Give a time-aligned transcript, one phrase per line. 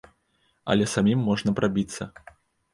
[0.75, 2.03] Але самім можна прабіцца.